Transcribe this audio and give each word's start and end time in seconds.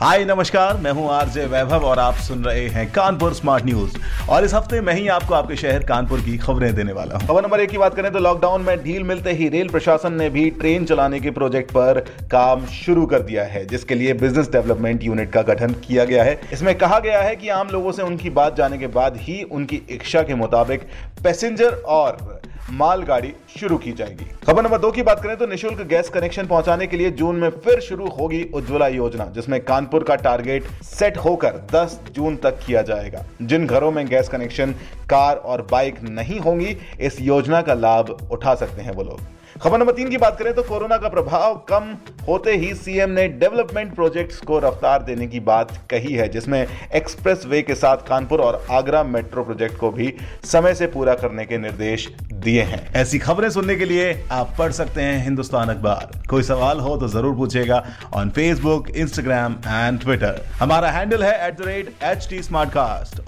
हाय, 0.00 0.24
नमस्कार, 0.24 0.76
मैं 0.76 0.90
हूँ 0.92 1.08
आरजे 1.10 1.44
वैभव 1.44 1.84
और 1.84 1.98
आप 1.98 2.14
सुन 2.16 2.44
रहे 2.44 2.66
हैं 2.68 2.86
कानपुर 2.92 3.32
स्मार्ट 3.34 3.64
न्यूज़। 3.64 3.96
और 4.30 4.44
इस 4.44 4.54
हफ़्ते 4.54 4.80
मैं 4.80 4.94
ही 4.94 5.08
आपको 5.08 5.34
आपके 5.34 5.56
शहर 5.56 5.84
कानपुर 5.84 6.20
की 6.20 6.36
खबरें 6.38 6.74
देने 6.74 6.92
वाला 6.92 7.16
हूँ। 7.16 7.26
खबर 7.28 7.42
नंबर 7.42 7.60
एक 7.60 7.70
की 7.70 7.78
बात 7.78 7.94
करें 7.94 8.10
तो 8.12 8.18
लॉकडाउन 8.18 8.62
में 8.62 8.82
ढील 8.84 9.02
मिलते 9.02 9.32
ही 9.32 9.48
रेल 9.48 9.68
प्रशासन 9.68 10.12
ने 10.12 10.28
भी 10.30 10.48
ट्रेन 10.52 10.84
चलाने 10.84 11.20
के 11.20 11.30
प्रोजेक्ट 11.30 11.70
पर 11.70 12.00
काम 12.30 12.66
शुरू 12.66 13.06
कर 13.06 13.22
दिया 13.22 13.44
है, 13.44 13.64
जिसके 13.66 13.94
लिए 13.94 14.14
बिज़नेस 14.14 14.52
डेवलपमेंट 14.52 15.04
यूनिट 15.04 15.32
का 15.32 15.42
गठन 15.44 15.74
किया 15.86 16.04
गया 16.04 16.24
है। 16.24 16.40
इसमें 16.52 16.74
कहा 16.78 16.98
गया 17.00 17.22
है 17.22 17.36
कि 17.36 17.48
आम 17.50 17.68
लोगों 17.68 17.92
से 17.92 18.02
उनकी 18.02 18.30
बात 18.30 18.56
जाने 18.56 18.78
के 18.78 18.86
बाद 18.88 19.16
ही 19.18 19.42
उनकी 19.42 19.82
इच्छा 19.90 20.22
के 20.22 20.34
मुताबिक 20.36 20.88
पैसेंजर 21.24 21.82
और 21.88 22.36
मालगाड़ी 22.70 23.32
शुरू 23.50 23.76
की 23.78 23.92
जाएगी। 23.92 24.24
खबर 24.46 24.62
नंबर 24.62 24.78
दो 24.78 24.90
की 24.92 25.02
बात 25.02 25.22
करें 25.22 25.36
तो 25.36 25.46
निशुल्क 25.46 25.80
गैस 25.88 26.08
कनेक्शन 26.08 26.46
पहुँचाने 26.46 26.86
के 26.86 26.96
लिए 26.96 27.10
जून 27.10 27.36
में 27.36 27.48
फिर 27.50 27.80
शुरू 27.80 28.08
होगी 28.08 28.42
उज्ज्वला 28.54 28.88
योजना, 28.88 29.24
जिसमें 29.26 29.60
कानपुर 29.60 29.87
का 29.88 30.14
टारगेट 30.16 30.66
सेट 30.84 31.16
होकर 31.16 31.60
10 31.72 31.98
जून 32.12 32.36
तक 32.36 32.58
किया 32.66 32.82
जाएगा। 32.82 33.24
जिन 33.42 33.66
घरों 33.66 33.90
में 33.92 34.06
गैस 34.06 34.28
कनेक्शन, 34.28 34.72
कार 35.10 35.36
और 35.36 35.66
बाइक 35.70 36.02
नहीं 36.02 36.38
होंगी, 36.40 36.76
इस 37.00 37.20
योजना 37.20 37.62
का 37.62 37.74
लाभ 37.74 38.16
उठा 38.32 38.54
सकते 38.54 38.82
हैं 38.82 38.92
वो 38.92 39.02
लोग। 39.02 39.20
खबर 39.62 39.78
नंबर 39.78 39.92
तीन 39.92 40.08
की 40.10 40.16
बात 40.16 40.38
करें 40.38 40.52
तो 40.54 40.62
कोरोना 40.62 40.96
का 40.96 41.08
प्रभाव 41.08 41.54
कम 41.68 41.94
होते 42.28 42.52
ही 42.52 42.72
सीएम 42.74 43.10
ने 43.10 43.26
डेवलपमेंट 43.28 43.94
प्रोजेक्ट्स 43.94 44.40
को 44.40 44.58
रफ्तार 44.58 45.02
देने 45.02 45.26
की 45.26 45.40
बात 45.40 45.72
कही 45.90 46.14
है, 46.14 46.28
जिसमें 46.28 46.66
एक्सप्रेस 46.94 47.46
वे 47.46 47.62
के 47.62 47.74
साथ 47.74 48.06
कानपुर 48.08 48.40
और 48.40 48.66
आगरा 48.70 49.02
मेट्रो 49.04 49.44
प्रोजेक्ट 49.44 49.76
को 49.76 49.90
भी 49.90 50.12
समय 50.44 50.74
से 50.74 50.86
पूरा 50.86 51.14
करने 51.14 51.44
के 51.44 51.58
निर्देश 51.58 52.08
दिए 52.40 52.62
हैं। 52.62 52.94
ऐसी 52.94 53.18
खबरें 53.18 53.50
सुनने 53.50 53.76
के 53.76 53.84
लिए 53.84 54.24
आप 54.32 54.54
पढ़ 54.58 54.72
सकते 54.72 55.02
हैं 55.02 55.24
हिंदुस्तान 55.24 55.68
अखबार। 55.68 56.22
कोई 56.30 56.42
सवाल 56.42 56.80
हो 56.80 56.96
तो 56.96 57.08
ज़रूर 57.08 57.34
पूछेगा 57.36 57.86
on 58.14 58.30
Facebook 58.30 58.90
Instagram 58.90 59.56
and 59.66 60.00
Twitter 60.00 60.42
हमारा 60.60 60.90
हैंडल 60.90 61.24
है 61.24 61.46
at 61.46 61.58
the 61.58 61.62
rate 61.66 61.94
H 62.02 62.28
T 62.30 62.40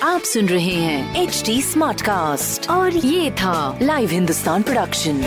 आप 0.02 0.20
सुन 0.20 0.47
रहे 0.47 0.74
हैं 0.74 1.22
एच 1.22 1.42
टी 1.47 1.62
स्मार्ट 1.62 2.02
कास्ट 2.02 2.70
और 2.70 2.97
ये 2.97 3.30
था 3.30 3.78
live 3.82 4.10
Hindustan 4.10 4.62
production 4.62 5.22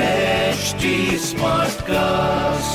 smart 1.18 1.22
Smartcast. 1.22 2.69